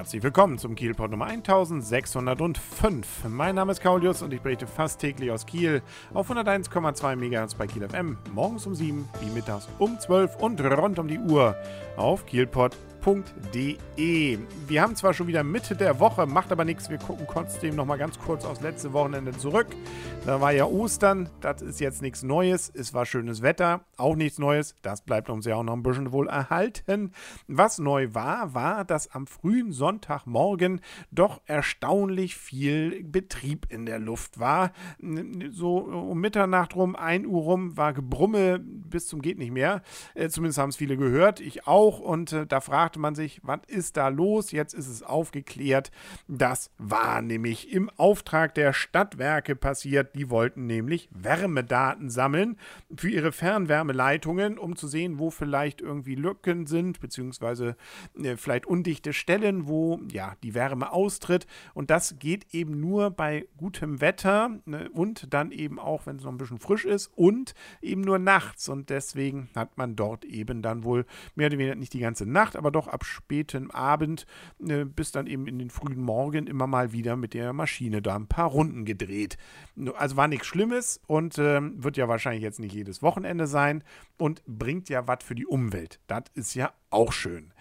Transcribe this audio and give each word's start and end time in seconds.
Herzlich 0.00 0.22
willkommen 0.22 0.56
zum 0.56 0.76
Kielport 0.76 1.10
Nummer 1.10 1.26
1605. 1.26 3.28
Mein 3.28 3.54
Name 3.54 3.72
ist 3.72 3.82
Kaulius 3.82 4.22
und 4.22 4.32
ich 4.32 4.40
berichte 4.40 4.66
fast 4.66 4.98
täglich 4.98 5.30
aus 5.30 5.44
Kiel 5.44 5.82
auf 6.14 6.30
101,2 6.30 7.16
MHz 7.16 7.54
bei 7.54 7.66
Kiel 7.66 7.86
FM. 7.86 8.16
Morgens 8.32 8.66
um 8.66 8.74
7, 8.74 9.06
wie 9.20 9.28
mittags 9.28 9.68
um 9.78 10.00
12 10.00 10.36
und 10.36 10.58
rund 10.62 10.98
um 10.98 11.06
die 11.06 11.18
Uhr 11.18 11.54
auf 11.98 12.24
kielport.de 12.24 12.89
www.ftf.de. 13.04 14.38
Wir 14.68 14.82
haben 14.82 14.94
zwar 14.96 15.14
schon 15.14 15.26
wieder 15.26 15.42
Mitte 15.42 15.74
der 15.74 16.00
Woche, 16.00 16.26
macht 16.26 16.52
aber 16.52 16.64
nichts. 16.64 16.90
Wir 16.90 16.98
gucken 16.98 17.26
trotzdem 17.30 17.76
noch 17.76 17.86
mal 17.86 17.96
ganz 17.96 18.18
kurz 18.18 18.44
aufs 18.44 18.60
letzte 18.60 18.92
Wochenende 18.92 19.32
zurück. 19.32 19.68
Da 20.26 20.40
war 20.40 20.52
ja 20.52 20.64
Ostern, 20.66 21.28
das 21.40 21.62
ist 21.62 21.80
jetzt 21.80 22.02
nichts 22.02 22.22
Neues. 22.22 22.70
Es 22.74 22.94
war 22.94 23.06
schönes 23.06 23.42
Wetter, 23.42 23.84
auch 23.96 24.16
nichts 24.16 24.38
Neues. 24.38 24.74
Das 24.82 25.02
bleibt 25.02 25.30
uns 25.30 25.46
ja 25.46 25.56
auch 25.56 25.62
noch 25.62 25.72
ein 25.72 25.82
bisschen 25.82 26.12
wohl 26.12 26.28
erhalten. 26.28 27.12
Was 27.46 27.78
neu 27.78 28.08
war, 28.12 28.54
war, 28.54 28.84
dass 28.84 29.10
am 29.12 29.26
frühen 29.26 29.72
Sonntagmorgen 29.72 30.80
doch 31.10 31.40
erstaunlich 31.46 32.36
viel 32.36 33.02
Betrieb 33.02 33.66
in 33.70 33.86
der 33.86 33.98
Luft 33.98 34.38
war. 34.38 34.72
So 35.50 35.78
um 35.78 36.20
Mitternacht 36.20 36.76
rum, 36.76 36.96
1 36.96 37.26
Uhr 37.26 37.42
rum, 37.42 37.76
war 37.76 37.92
Gebrumme 37.92 38.60
bis 38.60 39.06
zum 39.06 39.22
geht 39.22 39.38
nicht 39.38 39.52
mehr. 39.52 39.82
Äh, 40.14 40.28
zumindest 40.28 40.58
haben 40.58 40.70
es 40.70 40.76
viele 40.76 40.96
gehört, 40.96 41.40
ich 41.40 41.66
auch. 41.66 42.00
Und 42.00 42.32
äh, 42.32 42.46
da 42.46 42.60
fragt 42.60 42.89
fragte 42.90 42.98
man 42.98 43.14
sich, 43.14 43.40
was 43.44 43.60
ist 43.68 43.96
da 43.96 44.08
los? 44.08 44.50
Jetzt 44.50 44.74
ist 44.74 44.88
es 44.88 45.04
aufgeklärt. 45.04 45.92
Das 46.26 46.72
war 46.76 47.22
nämlich 47.22 47.72
im 47.72 47.88
Auftrag 47.90 48.52
der 48.56 48.72
Stadtwerke 48.72 49.54
passiert. 49.54 50.16
Die 50.16 50.28
wollten 50.28 50.66
nämlich 50.66 51.08
Wärmedaten 51.12 52.10
sammeln 52.10 52.56
für 52.96 53.08
ihre 53.08 53.30
Fernwärmeleitungen, 53.30 54.58
um 54.58 54.74
zu 54.74 54.88
sehen, 54.88 55.20
wo 55.20 55.30
vielleicht 55.30 55.80
irgendwie 55.80 56.16
Lücken 56.16 56.66
sind, 56.66 56.98
beziehungsweise 56.98 57.76
äh, 58.20 58.36
vielleicht 58.36 58.66
undichte 58.66 59.12
Stellen, 59.12 59.68
wo 59.68 60.00
ja 60.10 60.34
die 60.42 60.54
Wärme 60.54 60.90
austritt. 60.90 61.46
Und 61.74 61.90
das 61.90 62.18
geht 62.18 62.52
eben 62.52 62.80
nur 62.80 63.12
bei 63.12 63.46
gutem 63.56 64.00
Wetter 64.00 64.58
ne, 64.64 64.90
und 64.92 65.32
dann 65.32 65.52
eben 65.52 65.78
auch, 65.78 66.06
wenn 66.06 66.16
es 66.16 66.24
noch 66.24 66.32
ein 66.32 66.38
bisschen 66.38 66.58
frisch 66.58 66.86
ist 66.86 67.12
und 67.14 67.54
eben 67.82 68.00
nur 68.00 68.18
nachts. 68.18 68.68
Und 68.68 68.90
deswegen 68.90 69.48
hat 69.54 69.78
man 69.78 69.94
dort 69.94 70.24
eben 70.24 70.60
dann 70.60 70.82
wohl 70.82 71.06
mehr 71.36 71.46
oder 71.46 71.58
weniger 71.58 71.76
nicht 71.76 71.92
die 71.92 72.00
ganze 72.00 72.26
Nacht, 72.26 72.56
aber 72.56 72.72
doch 72.72 72.79
doch 72.80 72.88
ab 72.88 73.04
spätem 73.04 73.70
Abend 73.70 74.26
äh, 74.66 74.84
bis 74.84 75.12
dann 75.12 75.26
eben 75.26 75.46
in 75.46 75.58
den 75.58 75.70
frühen 75.70 76.00
Morgen 76.00 76.46
immer 76.46 76.66
mal 76.66 76.92
wieder 76.92 77.16
mit 77.16 77.34
der 77.34 77.52
Maschine 77.52 78.00
da 78.00 78.16
ein 78.16 78.26
paar 78.26 78.48
Runden 78.48 78.84
gedreht. 78.84 79.36
Also 79.96 80.16
war 80.16 80.28
nichts 80.28 80.46
Schlimmes 80.46 81.00
und 81.06 81.38
äh, 81.38 81.60
wird 81.62 81.96
ja 81.96 82.08
wahrscheinlich 82.08 82.42
jetzt 82.42 82.58
nicht 82.58 82.74
jedes 82.74 83.02
Wochenende 83.02 83.46
sein 83.46 83.84
und 84.16 84.42
bringt 84.46 84.88
ja 84.88 85.06
was 85.06 85.18
für 85.22 85.34
die 85.34 85.46
Umwelt. 85.46 86.00
Das 86.06 86.24
ist 86.34 86.54
ja 86.54 86.72
auch 86.90 87.12
schön. 87.12 87.52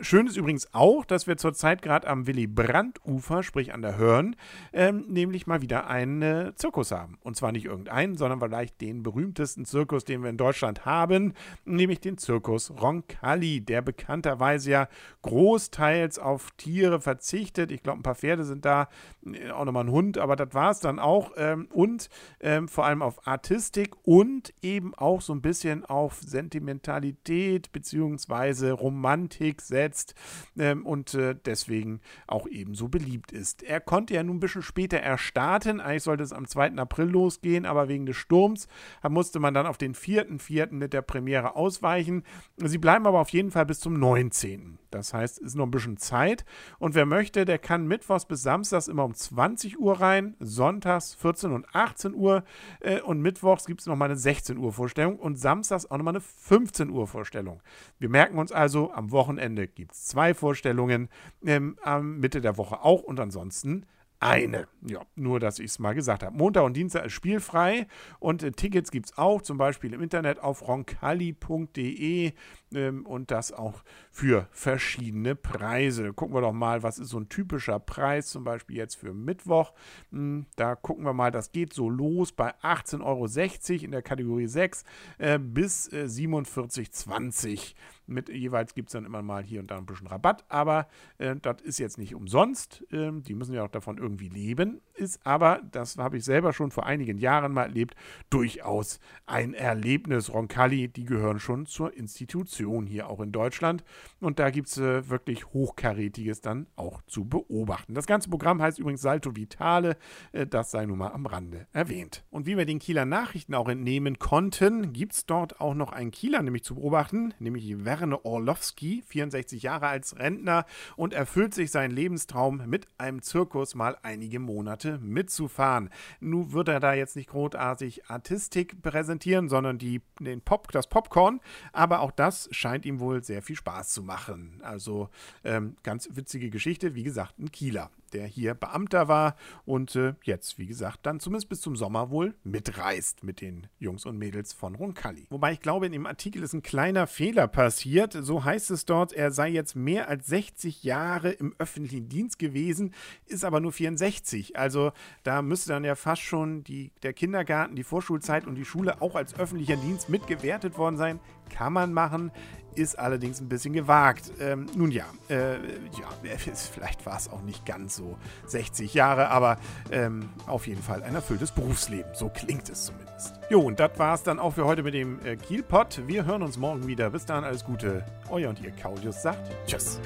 Schön 0.00 0.28
ist 0.28 0.36
übrigens 0.36 0.72
auch, 0.74 1.04
dass 1.04 1.26
wir 1.26 1.36
zurzeit 1.36 1.82
gerade 1.82 2.06
am 2.06 2.28
Willy-Brandt-Ufer, 2.28 3.42
sprich 3.42 3.74
an 3.74 3.82
der 3.82 3.96
Hörn, 3.96 4.36
ähm, 4.72 5.04
nämlich 5.08 5.48
mal 5.48 5.60
wieder 5.60 5.88
einen 5.88 6.22
äh, 6.22 6.52
Zirkus 6.54 6.92
haben. 6.92 7.18
Und 7.24 7.36
zwar 7.36 7.50
nicht 7.50 7.64
irgendeinen, 7.64 8.16
sondern 8.16 8.38
vielleicht 8.38 8.80
den 8.80 9.02
berühmtesten 9.02 9.64
Zirkus, 9.64 10.04
den 10.04 10.22
wir 10.22 10.30
in 10.30 10.36
Deutschland 10.36 10.86
haben, 10.86 11.32
nämlich 11.64 11.98
den 11.98 12.16
Zirkus 12.16 12.70
Roncalli, 12.70 13.60
der 13.60 13.82
bekannterweise 13.82 14.70
ja 14.70 14.88
großteils 15.22 16.20
auf 16.20 16.52
Tiere 16.52 17.00
verzichtet. 17.00 17.72
Ich 17.72 17.82
glaube, 17.82 17.98
ein 17.98 18.04
paar 18.04 18.14
Pferde 18.14 18.44
sind 18.44 18.64
da, 18.64 18.88
äh, 19.26 19.50
auch 19.50 19.64
nochmal 19.64 19.86
ein 19.86 19.90
Hund, 19.90 20.16
aber 20.16 20.36
das 20.36 20.54
war 20.54 20.70
es 20.70 20.78
dann 20.78 21.00
auch. 21.00 21.32
Ähm, 21.36 21.66
und 21.72 22.08
ähm, 22.38 22.68
vor 22.68 22.86
allem 22.86 23.02
auf 23.02 23.26
Artistik 23.26 23.96
und 24.04 24.54
eben 24.62 24.94
auch 24.94 25.22
so 25.22 25.32
ein 25.32 25.42
bisschen 25.42 25.84
auf 25.84 26.20
Sentimentalität 26.22 27.72
beziehungsweise 27.72 28.70
Romantik 28.72 29.60
setzt 29.60 30.14
ähm, 30.58 30.84
und 30.86 31.14
äh, 31.14 31.34
deswegen 31.44 32.00
auch 32.26 32.46
ebenso 32.46 32.88
beliebt 32.88 33.32
ist. 33.32 33.62
Er 33.62 33.80
konnte 33.80 34.14
ja 34.14 34.22
nun 34.22 34.36
ein 34.36 34.40
bisschen 34.40 34.62
später 34.62 34.98
erstarten. 34.98 35.80
Eigentlich 35.80 36.02
sollte 36.02 36.22
es 36.22 36.32
am 36.32 36.46
2. 36.46 36.76
April 36.76 37.06
losgehen, 37.06 37.66
aber 37.66 37.88
wegen 37.88 38.06
des 38.06 38.16
Sturms 38.16 38.68
musste 39.08 39.40
man 39.40 39.54
dann 39.54 39.66
auf 39.66 39.78
den 39.78 39.94
4.4. 39.94 40.72
mit 40.72 40.92
der 40.92 41.02
Premiere 41.02 41.56
ausweichen. 41.56 42.24
Sie 42.56 42.78
bleiben 42.78 43.06
aber 43.06 43.20
auf 43.20 43.30
jeden 43.30 43.50
Fall 43.50 43.66
bis 43.66 43.80
zum 43.80 43.94
19. 43.94 44.78
Das 44.94 45.14
heißt, 45.14 45.38
es 45.38 45.48
ist 45.48 45.54
noch 45.54 45.66
ein 45.66 45.70
bisschen 45.70 45.96
Zeit. 45.96 46.44
Und 46.78 46.94
wer 46.94 47.06
möchte, 47.06 47.44
der 47.44 47.58
kann 47.58 47.86
mittwochs 47.86 48.26
bis 48.26 48.42
samstags 48.42 48.88
immer 48.88 49.04
um 49.04 49.14
20 49.14 49.78
Uhr 49.78 50.00
rein, 50.00 50.36
sonntags 50.38 51.14
14 51.14 51.52
und 51.52 51.66
18 51.74 52.14
Uhr 52.14 52.44
äh, 52.80 53.00
und 53.00 53.20
mittwochs 53.20 53.66
gibt 53.66 53.80
es 53.80 53.86
nochmal 53.86 54.08
eine 54.10 54.18
16 54.18 54.58
Uhr 54.58 54.72
Vorstellung 54.72 55.18
und 55.18 55.36
samstags 55.36 55.86
auch 55.90 55.96
nochmal 55.96 56.14
eine 56.14 56.20
15 56.20 56.90
Uhr 56.90 57.06
Vorstellung. 57.06 57.62
Wir 57.98 58.08
merken 58.08 58.38
uns 58.38 58.52
also, 58.52 58.92
am 58.92 59.10
Wochenende 59.10 59.66
gibt 59.66 59.92
es 59.92 60.06
zwei 60.06 60.34
Vorstellungen, 60.34 61.08
ähm, 61.44 61.76
Mitte 62.18 62.40
der 62.40 62.56
Woche 62.56 62.82
auch 62.82 63.02
und 63.02 63.18
ansonsten 63.20 63.86
eine. 64.22 64.68
Ja, 64.82 65.00
nur, 65.16 65.40
dass 65.40 65.58
ich 65.58 65.66
es 65.66 65.78
mal 65.78 65.94
gesagt 65.94 66.22
habe. 66.22 66.36
Montag 66.36 66.64
und 66.64 66.76
Dienstag 66.76 67.06
ist 67.06 67.12
spielfrei 67.12 67.86
und 68.20 68.42
äh, 68.42 68.52
Tickets 68.52 68.90
gibt 68.90 69.06
es 69.06 69.18
auch, 69.18 69.42
zum 69.42 69.58
Beispiel 69.58 69.92
im 69.92 70.00
Internet 70.00 70.38
auf 70.40 70.66
roncalli.de 70.66 72.32
ähm, 72.74 73.06
und 73.06 73.30
das 73.30 73.52
auch 73.52 73.82
für 74.10 74.48
verschiedene 74.50 75.34
Preise. 75.34 76.12
Gucken 76.12 76.34
wir 76.34 76.40
doch 76.40 76.52
mal, 76.52 76.82
was 76.82 76.98
ist 76.98 77.08
so 77.08 77.18
ein 77.18 77.28
typischer 77.28 77.78
Preis, 77.78 78.28
zum 78.28 78.44
Beispiel 78.44 78.76
jetzt 78.76 78.94
für 78.94 79.12
Mittwoch. 79.12 79.72
Hm, 80.10 80.46
da 80.56 80.74
gucken 80.74 81.04
wir 81.04 81.12
mal, 81.12 81.30
das 81.30 81.52
geht 81.52 81.72
so 81.72 81.90
los 81.90 82.32
bei 82.32 82.54
18,60 82.62 83.02
Euro 83.02 83.84
in 83.84 83.90
der 83.90 84.02
Kategorie 84.02 84.46
6 84.46 84.84
äh, 85.18 85.38
bis 85.38 85.92
äh, 85.92 86.04
47,20 86.04 87.74
mit 88.06 88.28
jeweils 88.28 88.74
gibt 88.74 88.88
es 88.88 88.92
dann 88.92 89.04
immer 89.04 89.22
mal 89.22 89.42
hier 89.42 89.60
und 89.60 89.70
da 89.70 89.78
ein 89.78 89.86
bisschen 89.86 90.06
Rabatt, 90.06 90.44
aber 90.48 90.88
äh, 91.18 91.36
das 91.40 91.60
ist 91.62 91.78
jetzt 91.78 91.98
nicht 91.98 92.14
umsonst. 92.14 92.84
Ähm, 92.90 93.22
die 93.22 93.34
müssen 93.34 93.54
ja 93.54 93.64
auch 93.64 93.70
davon 93.70 93.98
irgendwie 93.98 94.28
leben. 94.28 94.80
Ist 94.94 95.24
aber, 95.26 95.62
das 95.70 95.96
habe 95.96 96.18
ich 96.18 96.24
selber 96.24 96.52
schon 96.52 96.70
vor 96.70 96.86
einigen 96.86 97.18
Jahren 97.18 97.52
mal 97.52 97.64
erlebt, 97.64 97.94
durchaus 98.30 99.00
ein 99.26 99.54
Erlebnis. 99.54 100.32
Roncalli, 100.32 100.88
die 100.88 101.04
gehören 101.04 101.38
schon 101.38 101.66
zur 101.66 101.94
Institution 101.96 102.86
hier 102.86 103.08
auch 103.08 103.20
in 103.20 103.32
Deutschland. 103.32 103.84
Und 104.20 104.38
da 104.38 104.50
gibt 104.50 104.68
es 104.68 104.78
äh, 104.78 105.08
wirklich 105.08 105.46
Hochkarätiges 105.46 106.40
dann 106.40 106.66
auch 106.76 107.02
zu 107.02 107.24
beobachten. 107.24 107.94
Das 107.94 108.06
ganze 108.06 108.28
Programm 108.28 108.60
heißt 108.60 108.78
übrigens 108.78 109.02
Salto 109.02 109.36
Vitale. 109.36 109.96
Äh, 110.32 110.46
das 110.46 110.70
sei 110.70 110.86
nun 110.86 110.98
mal 110.98 111.12
am 111.12 111.26
Rande 111.26 111.66
erwähnt. 111.72 112.24
Und 112.30 112.46
wie 112.46 112.56
wir 112.56 112.66
den 112.66 112.78
Kieler 112.78 113.04
Nachrichten 113.04 113.54
auch 113.54 113.68
entnehmen 113.68 114.18
konnten, 114.18 114.92
gibt 114.92 115.12
es 115.12 115.26
dort 115.26 115.60
auch 115.60 115.74
noch 115.74 115.92
einen 115.92 116.10
Kieler 116.10 116.42
nämlich 116.42 116.64
zu 116.64 116.74
beobachten, 116.74 117.32
nämlich 117.38 117.84
Werner 117.84 117.91
Arne 117.92 118.24
Orlowski, 118.24 119.02
64 119.06 119.62
Jahre 119.62 119.86
als 119.86 120.18
Rentner 120.18 120.66
und 120.96 121.12
erfüllt 121.12 121.54
sich 121.54 121.70
seinen 121.70 121.90
Lebenstraum, 121.90 122.62
mit 122.66 122.86
einem 122.98 123.22
Zirkus 123.22 123.74
mal 123.74 123.96
einige 124.02 124.38
Monate 124.38 124.98
mitzufahren. 124.98 125.90
Nun 126.20 126.52
wird 126.52 126.68
er 126.68 126.80
da 126.80 126.94
jetzt 126.94 127.16
nicht 127.16 127.30
großartig 127.30 128.06
Artistik 128.06 128.82
präsentieren, 128.82 129.48
sondern 129.48 129.78
die, 129.78 130.00
den 130.20 130.40
Pop, 130.40 130.70
das 130.72 130.88
Popcorn, 130.88 131.40
aber 131.72 132.00
auch 132.00 132.10
das 132.10 132.48
scheint 132.52 132.84
ihm 132.84 133.00
wohl 133.00 133.22
sehr 133.22 133.42
viel 133.42 133.56
Spaß 133.56 133.90
zu 133.90 134.02
machen. 134.02 134.60
Also 134.62 135.08
ähm, 135.44 135.76
ganz 135.82 136.08
witzige 136.12 136.50
Geschichte, 136.50 136.94
wie 136.94 137.02
gesagt, 137.02 137.38
ein 137.38 137.50
Kieler 137.50 137.90
der 138.12 138.26
hier 138.26 138.54
Beamter 138.54 139.08
war 139.08 139.36
und 139.64 139.96
äh, 139.96 140.14
jetzt, 140.22 140.58
wie 140.58 140.66
gesagt, 140.66 141.00
dann 141.02 141.20
zumindest 141.20 141.48
bis 141.48 141.60
zum 141.60 141.76
Sommer 141.76 142.10
wohl 142.10 142.34
mitreist 142.44 143.24
mit 143.24 143.40
den 143.40 143.66
Jungs 143.78 144.06
und 144.06 144.18
Mädels 144.18 144.52
von 144.52 144.74
Roncalli. 144.74 145.26
Wobei 145.30 145.52
ich 145.52 145.60
glaube, 145.60 145.86
in 145.86 145.92
dem 145.92 146.06
Artikel 146.06 146.42
ist 146.42 146.52
ein 146.52 146.62
kleiner 146.62 147.06
Fehler 147.06 147.48
passiert. 147.48 148.12
So 148.12 148.44
heißt 148.44 148.70
es 148.70 148.84
dort, 148.84 149.12
er 149.12 149.30
sei 149.30 149.48
jetzt 149.48 149.76
mehr 149.76 150.08
als 150.08 150.26
60 150.26 150.82
Jahre 150.82 151.30
im 151.30 151.54
öffentlichen 151.58 152.08
Dienst 152.08 152.38
gewesen, 152.38 152.94
ist 153.26 153.44
aber 153.44 153.60
nur 153.60 153.72
64. 153.72 154.56
Also 154.56 154.92
da 155.22 155.42
müsste 155.42 155.70
dann 155.70 155.84
ja 155.84 155.94
fast 155.94 156.22
schon 156.22 156.64
die, 156.64 156.92
der 157.02 157.12
Kindergarten, 157.12 157.76
die 157.76 157.84
Vorschulzeit 157.84 158.46
und 158.46 158.54
die 158.54 158.64
Schule 158.64 159.00
auch 159.00 159.14
als 159.14 159.38
öffentlicher 159.38 159.76
Dienst 159.76 160.08
mitgewertet 160.08 160.78
worden 160.78 160.96
sein. 160.96 161.20
Kann 161.50 161.72
man 161.72 161.92
machen 161.92 162.30
ist 162.74 162.98
allerdings 162.98 163.40
ein 163.40 163.48
bisschen 163.48 163.72
gewagt. 163.72 164.32
Ähm, 164.40 164.66
nun 164.74 164.90
ja, 164.90 165.06
äh, 165.28 165.54
ja, 165.54 166.08
vielleicht 166.72 167.04
war 167.06 167.16
es 167.16 167.30
auch 167.30 167.42
nicht 167.42 167.66
ganz 167.66 167.96
so 167.96 168.16
60 168.46 168.94
Jahre, 168.94 169.28
aber 169.28 169.58
ähm, 169.90 170.28
auf 170.46 170.66
jeden 170.66 170.82
Fall 170.82 171.02
ein 171.02 171.14
erfülltes 171.14 171.52
Berufsleben. 171.52 172.12
So 172.14 172.28
klingt 172.28 172.68
es 172.68 172.86
zumindest. 172.86 173.34
Jo, 173.50 173.60
und 173.60 173.80
das 173.80 173.98
war 173.98 174.14
es 174.14 174.22
dann 174.22 174.38
auch 174.38 174.54
für 174.54 174.64
heute 174.64 174.82
mit 174.82 174.94
dem 174.94 175.24
äh, 175.24 175.36
Kielpot. 175.36 176.06
Wir 176.06 176.24
hören 176.24 176.42
uns 176.42 176.56
morgen 176.56 176.86
wieder. 176.86 177.10
Bis 177.10 177.26
dahin 177.26 177.44
alles 177.44 177.64
Gute. 177.64 178.04
Euer 178.30 178.48
und 178.48 178.60
ihr 178.60 178.70
Kaulius 178.72 179.22
sagt 179.22 179.50
Tschüss. 179.66 180.00